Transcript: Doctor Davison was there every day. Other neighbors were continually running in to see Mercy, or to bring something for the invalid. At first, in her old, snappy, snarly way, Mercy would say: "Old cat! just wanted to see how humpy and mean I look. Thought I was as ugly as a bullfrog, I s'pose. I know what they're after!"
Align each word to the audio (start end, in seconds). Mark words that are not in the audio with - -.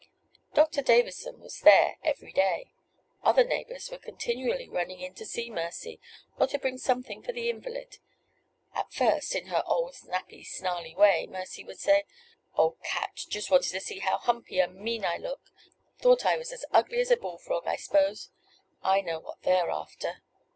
Doctor 0.55 0.81
Davison 0.81 1.39
was 1.39 1.59
there 1.59 1.99
every 2.03 2.31
day. 2.33 2.73
Other 3.21 3.43
neighbors 3.43 3.91
were 3.91 3.99
continually 3.99 4.67
running 4.67 4.99
in 4.99 5.13
to 5.13 5.27
see 5.27 5.51
Mercy, 5.51 5.99
or 6.39 6.47
to 6.47 6.57
bring 6.57 6.79
something 6.79 7.21
for 7.21 7.31
the 7.33 7.51
invalid. 7.51 7.99
At 8.73 8.91
first, 8.91 9.35
in 9.35 9.45
her 9.49 9.61
old, 9.67 9.93
snappy, 9.93 10.43
snarly 10.43 10.95
way, 10.95 11.27
Mercy 11.27 11.63
would 11.63 11.79
say: 11.79 12.05
"Old 12.55 12.81
cat! 12.81 13.13
just 13.29 13.51
wanted 13.51 13.69
to 13.73 13.79
see 13.79 13.99
how 13.99 14.17
humpy 14.17 14.57
and 14.59 14.73
mean 14.73 15.05
I 15.05 15.17
look. 15.17 15.51
Thought 15.99 16.25
I 16.25 16.35
was 16.35 16.51
as 16.51 16.65
ugly 16.71 16.97
as 16.99 17.11
a 17.11 17.17
bullfrog, 17.17 17.67
I 17.67 17.75
s'pose. 17.75 18.31
I 18.81 19.01
know 19.01 19.19
what 19.19 19.43
they're 19.43 19.69
after!" 19.69 20.23